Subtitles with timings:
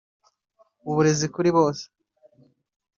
[0.89, 1.85] uburezi kuri bose